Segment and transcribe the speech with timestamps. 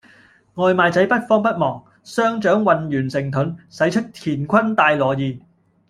[0.55, 5.39] 外賣仔不慌不忙，雙掌渾圓成盾，使出乾坤大挪移